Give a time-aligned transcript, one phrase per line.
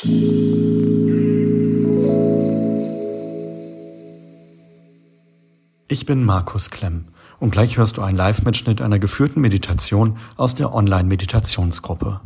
[0.00, 0.06] Ich
[6.06, 7.06] bin Markus Klemm
[7.40, 12.20] und gleich hörst du einen Live-Mitschnitt einer geführten Meditation aus der Online-Meditationsgruppe.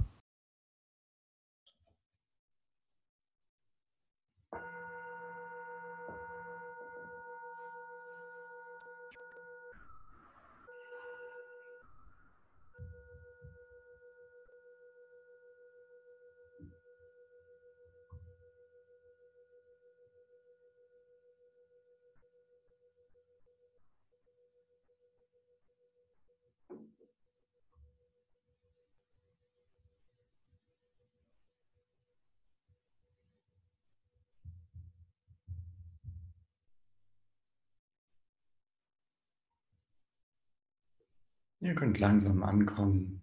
[41.63, 43.23] Ihr könnt langsam ankommen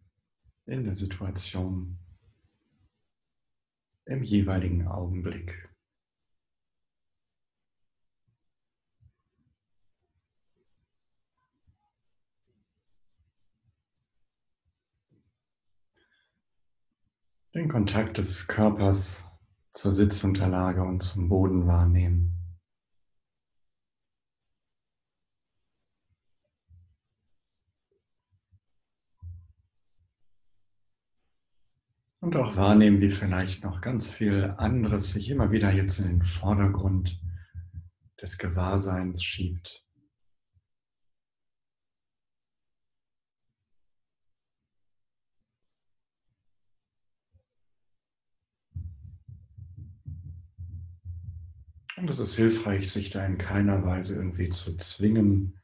[0.66, 2.00] in der Situation,
[4.06, 5.68] im jeweiligen Augenblick.
[17.54, 19.26] Den Kontakt des Körpers
[19.72, 22.39] zur Sitzunterlage und zum Boden wahrnehmen.
[32.22, 36.22] Und auch wahrnehmen, wie vielleicht noch ganz viel anderes sich immer wieder jetzt in den
[36.22, 37.18] Vordergrund
[38.22, 39.86] des Gewahrseins schiebt.
[51.96, 55.60] Und es ist hilfreich, sich da in keiner Weise irgendwie zu zwingen,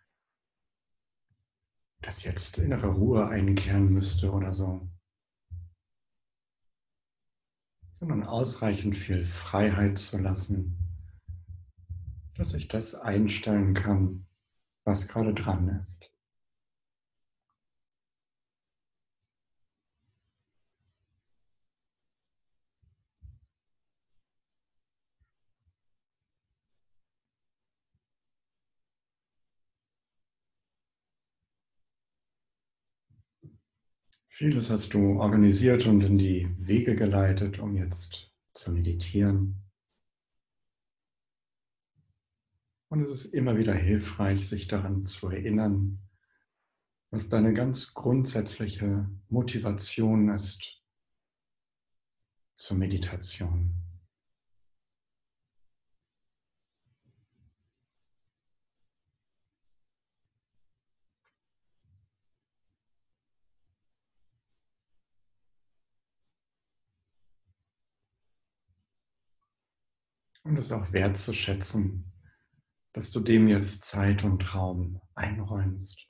[2.02, 4.90] dass jetzt innere Ruhe einkehren müsste oder so.
[7.98, 10.78] Sondern ausreichend viel Freiheit zu lassen,
[12.36, 14.26] dass ich das einstellen kann,
[14.84, 16.12] was gerade dran ist.
[34.38, 39.63] Vieles hast du organisiert und in die Wege geleitet, um jetzt zu meditieren.
[42.90, 46.01] Und es ist immer wieder hilfreich, sich daran zu erinnern,
[47.12, 50.84] was deine ganz grundsätzliche Motivation ist
[52.56, 53.84] zur Meditation.
[70.45, 72.13] Und es auch wertzuschätzen,
[72.94, 76.07] dass du dem jetzt Zeit und Raum einräumst,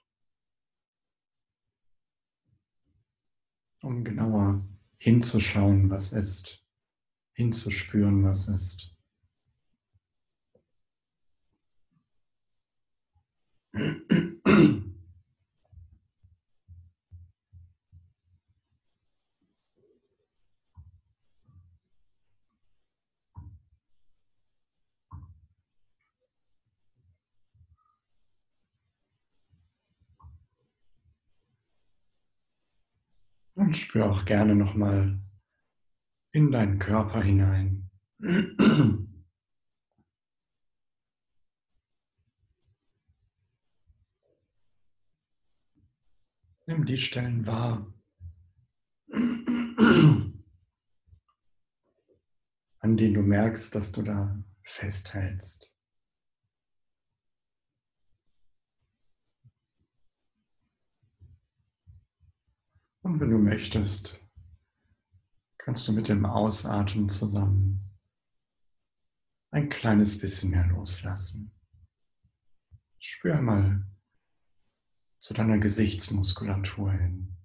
[3.81, 6.61] um genauer hinzuschauen, was ist,
[7.31, 8.93] hinzuspüren, was ist.
[33.65, 35.19] Und spür auch gerne nochmal
[36.33, 37.89] in deinen Körper hinein.
[46.67, 47.91] Nimm die Stellen wahr,
[49.09, 50.33] an
[52.83, 55.74] denen du merkst, dass du da festhältst.
[63.05, 64.19] Und wenn du möchtest,
[65.59, 67.95] kannst du mit dem Ausatmen zusammen
[69.51, 71.51] ein kleines bisschen mehr loslassen.
[72.97, 73.85] Spür mal
[75.19, 77.37] zu deiner Gesichtsmuskulatur hin.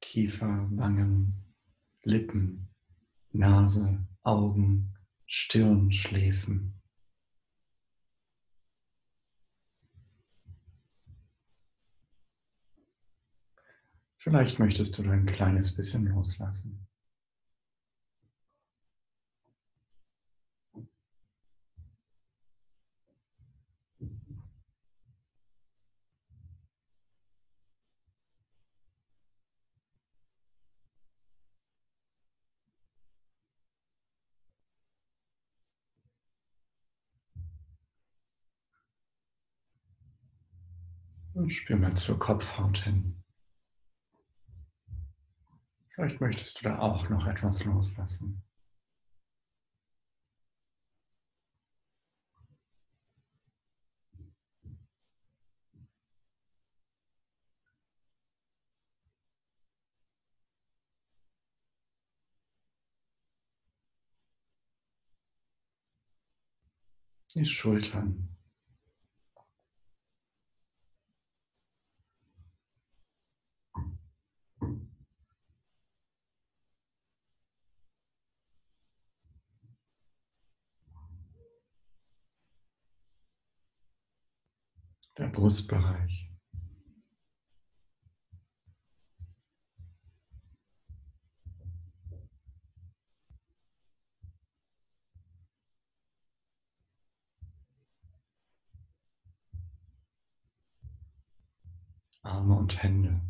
[0.00, 1.54] Kiefer, Wangen,
[2.04, 2.70] Lippen,
[3.32, 4.94] Nase, Augen,
[5.26, 6.80] Stirn, Schläfen.
[14.24, 16.88] Vielleicht möchtest du ein kleines bisschen loslassen.
[41.34, 43.23] Und spür mal zur Kopfhaut hin.
[45.94, 48.42] Vielleicht möchtest du da auch noch etwas loslassen.
[67.36, 68.34] Die Schultern.
[85.16, 86.30] Der Brustbereich.
[102.22, 103.20] Arme und Hände.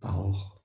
[0.00, 0.60] Bauch.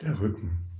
[0.00, 0.77] Der Rücken.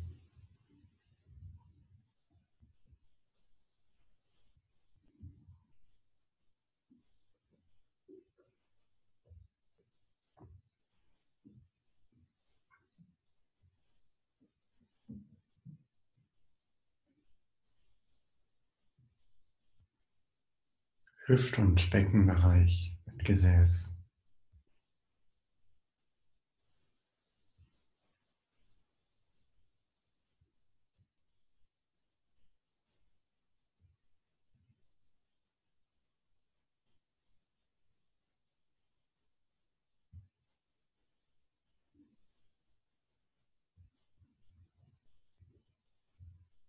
[21.28, 23.94] Hüft- und Beckenbereich mit Gesäß.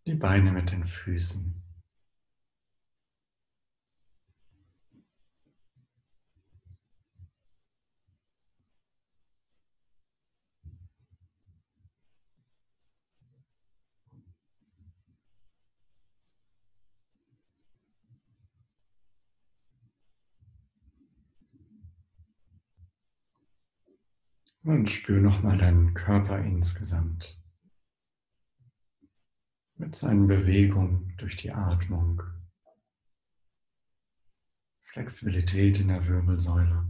[0.05, 1.68] Die Beine mit den Füßen.
[24.63, 27.39] Und spür nochmal deinen Körper insgesamt
[29.75, 32.21] mit seinen Bewegungen durch die Atmung,
[34.81, 36.85] Flexibilität in der Wirbelsäule.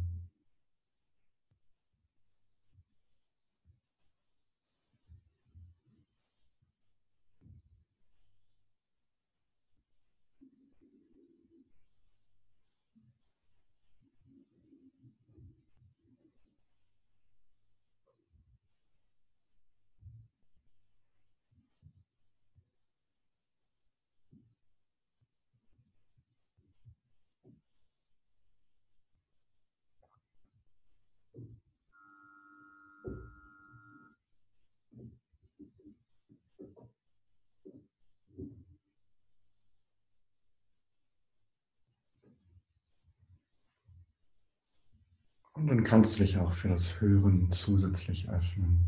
[45.60, 48.86] Und dann kannst du dich auch für das Hören zusätzlich öffnen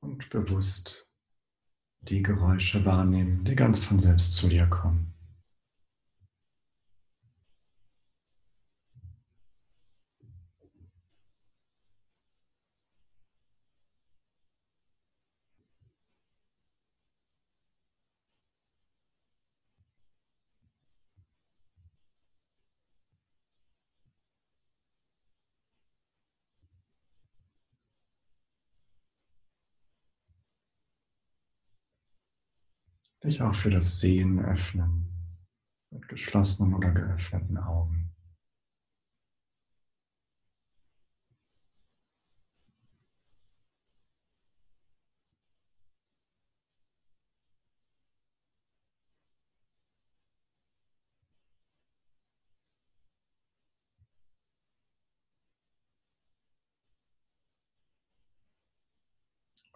[0.00, 1.06] und bewusst
[2.02, 5.13] die Geräusche wahrnehmen, die ganz von selbst zu dir kommen.
[33.24, 35.08] Dich auch für das Sehen öffnen
[35.90, 38.10] mit geschlossenen oder geöffneten Augen.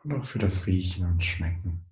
[0.04, 1.87] Und auch für das Riechen und Schmecken.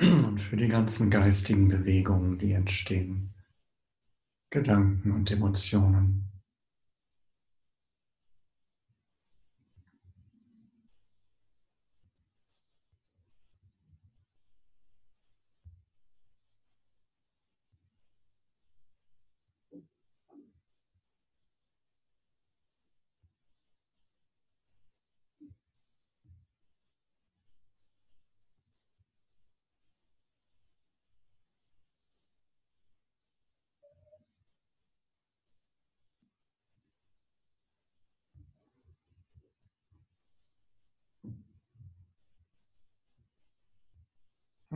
[0.00, 3.34] Und für die ganzen geistigen Bewegungen, die entstehen,
[4.50, 6.35] Gedanken und Emotionen.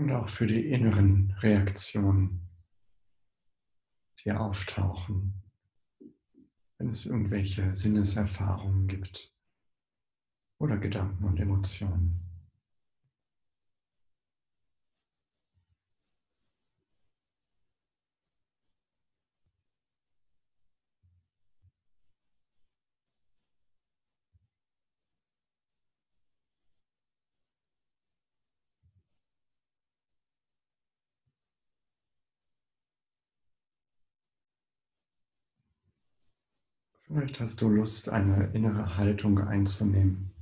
[0.00, 2.48] Und auch für die inneren Reaktionen,
[4.24, 5.42] die auftauchen,
[6.78, 9.30] wenn es irgendwelche Sinneserfahrungen gibt
[10.58, 12.29] oder Gedanken und Emotionen.
[37.12, 40.32] Vielleicht hast du Lust, eine innere Haltung einzunehmen,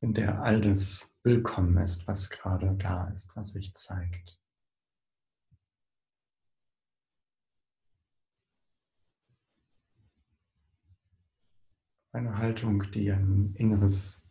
[0.00, 4.40] in der all das willkommen ist, was gerade da ist, was sich zeigt.
[12.10, 14.28] Eine Haltung, die ein inneres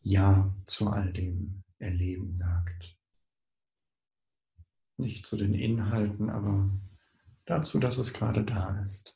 [0.00, 2.98] Ja zu all dem Erleben sagt.
[4.96, 6.68] Nicht zu den Inhalten, aber
[7.44, 9.14] dazu, dass es gerade da ist.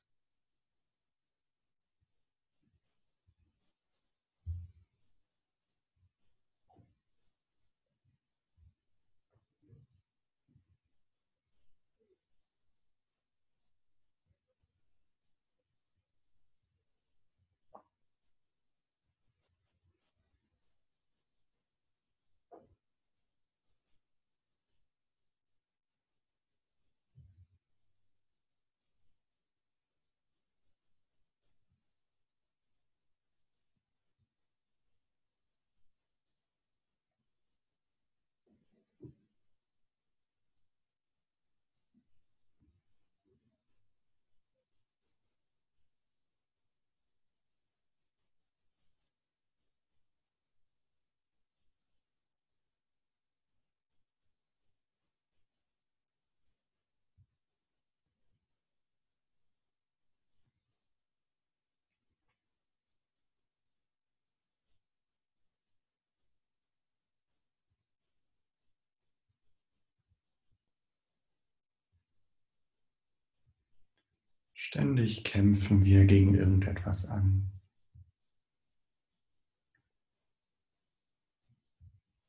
[74.66, 77.50] Ständig kämpfen wir gegen irgendetwas an.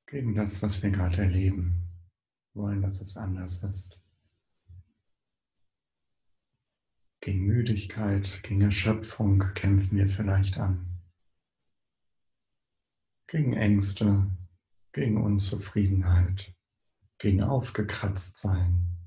[0.06, 1.88] Gegen das, was wir gerade erleben,
[2.54, 3.98] wollen, dass es anders ist.
[7.22, 11.00] Gegen Müdigkeit, gegen Erschöpfung kämpfen wir vielleicht an.
[13.28, 14.30] Gegen Ängste,
[14.92, 16.54] gegen Unzufriedenheit,
[17.18, 19.05] gegen Aufgekratztsein,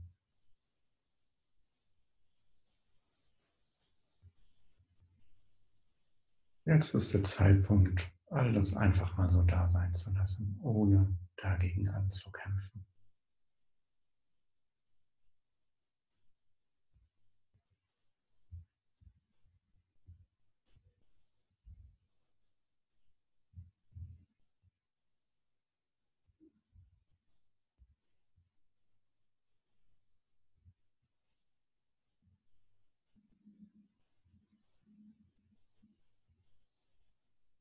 [6.69, 11.89] Jetzt ist der Zeitpunkt, all das einfach mal so da sein zu lassen, ohne dagegen
[11.89, 12.85] anzukämpfen.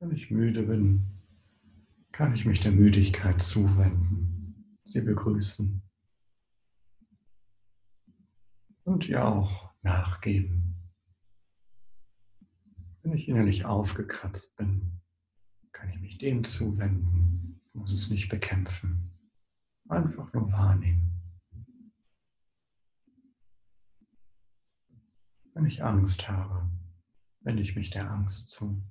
[0.08, 1.06] Wenn ich müde bin,
[2.14, 5.84] kann ich mich der Müdigkeit zuwenden, sie begrüßen
[8.86, 10.94] und ihr auch nachgeben.
[13.02, 15.02] Wenn ich innerlich aufgekratzt bin,
[15.74, 19.12] kann ich mich dem zuwenden, muss es nicht bekämpfen,
[19.90, 21.12] einfach nur wahrnehmen.
[25.54, 26.70] Wenn ich Angst habe,
[27.42, 28.82] wende ich mich der Angst zu.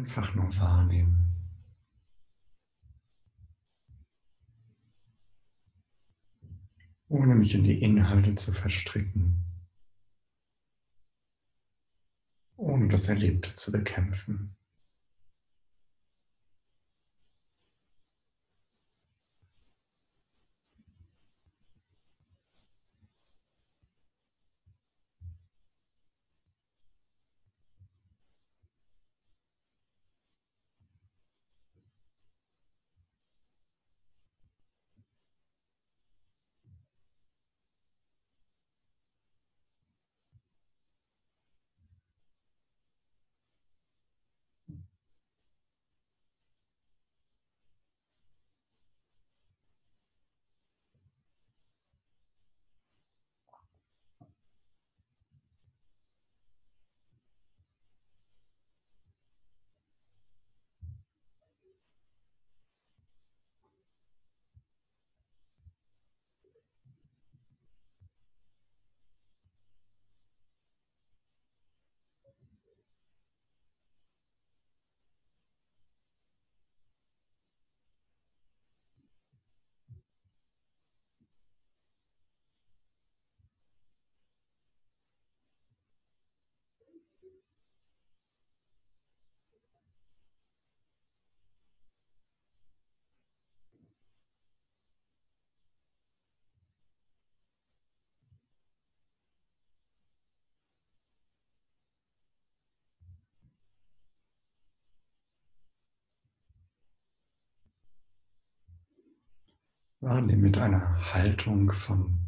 [0.00, 1.36] Einfach nur wahrnehmen.
[7.08, 9.44] Ohne mich in die Inhalte zu verstricken.
[12.56, 14.56] Ohne das Erlebte zu bekämpfen.
[110.02, 112.26] Wahrnehmen mit einer Haltung von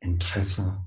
[0.00, 0.86] Interesse,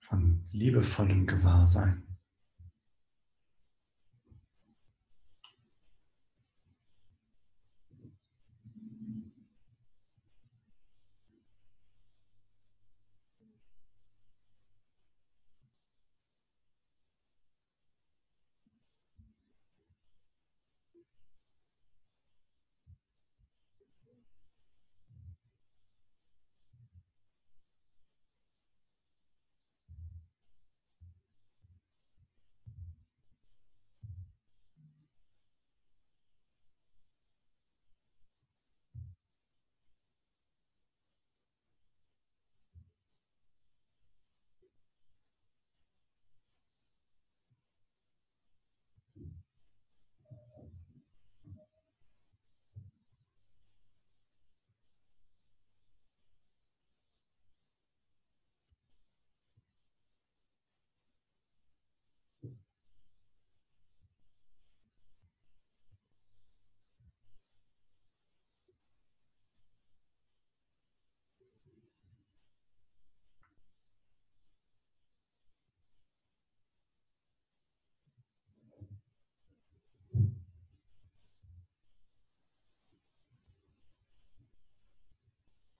[0.00, 2.05] von liebevollem Gewahrsein.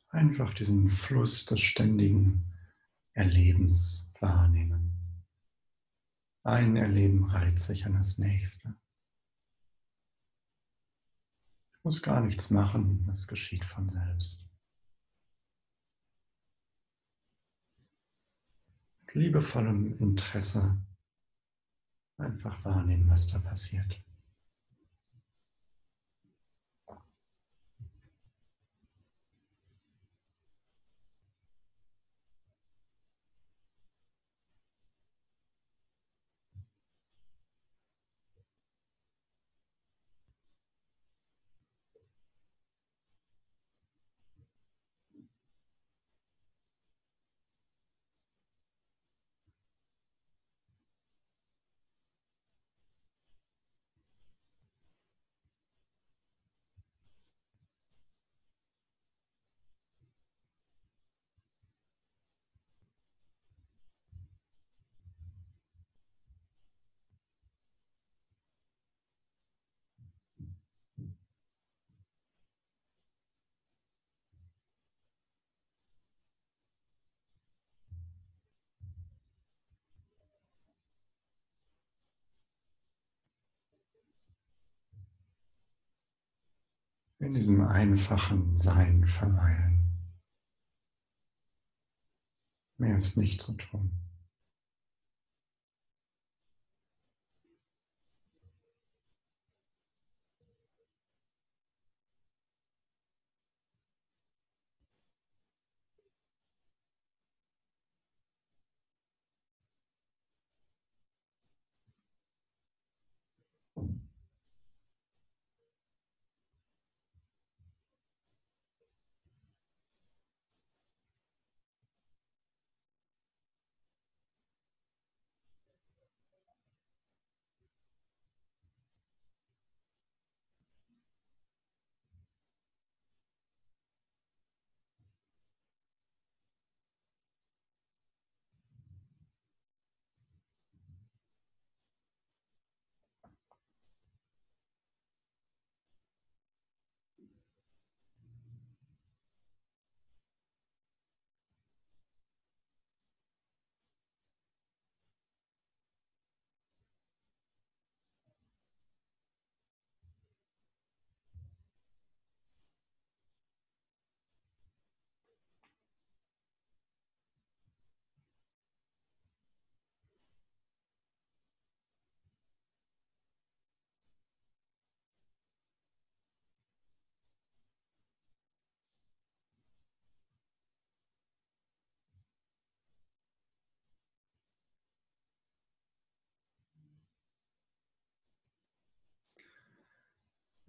[0.08, 2.44] Einfach diesen Fluss des ständigen
[3.12, 4.92] Erlebens wahrnehmen.
[6.42, 8.74] Ein Erleben reiht sich an das nächste.
[11.72, 14.44] Ich muss gar nichts machen, es geschieht von selbst.
[19.00, 20.80] Mit liebevollem Interesse
[22.16, 24.05] einfach wahrnehmen, was da passiert.
[87.26, 89.80] In diesem einfachen Sein verweilen.
[92.78, 93.90] Mehr ist nicht zu tun.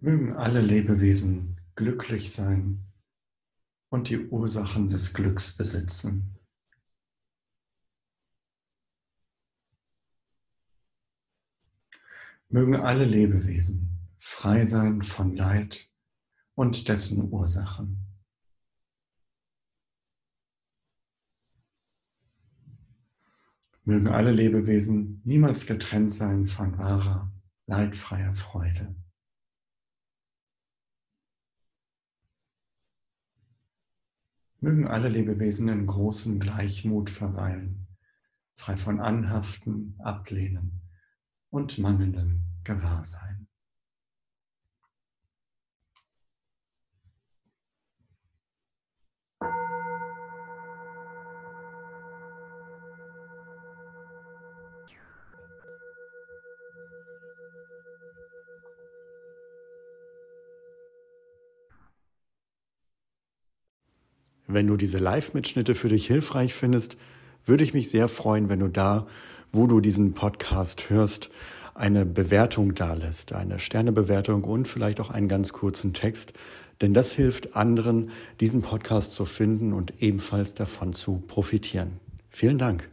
[0.00, 2.84] Mögen alle Lebewesen glücklich sein
[3.88, 6.36] und die Ursachen des Glücks besitzen.
[12.48, 15.90] Mögen alle Lebewesen frei sein von Leid
[16.54, 18.06] und dessen Ursachen.
[23.82, 27.32] Mögen alle Lebewesen niemals getrennt sein von wahrer,
[27.66, 28.94] leidfreier Freude.
[34.60, 37.86] Mögen alle Lebewesen in großem Gleichmut verweilen,
[38.56, 40.80] frei von Anhaften, Ablehnen
[41.50, 43.46] und mangelndem Gewahrsein.
[64.48, 66.96] Wenn du diese Live-Mitschnitte für dich hilfreich findest,
[67.44, 69.06] würde ich mich sehr freuen, wenn du da,
[69.52, 71.28] wo du diesen Podcast hörst,
[71.74, 76.32] eine Bewertung dalässt, eine Sternebewertung und vielleicht auch einen ganz kurzen Text,
[76.80, 82.00] denn das hilft anderen, diesen Podcast zu finden und ebenfalls davon zu profitieren.
[82.30, 82.88] Vielen Dank.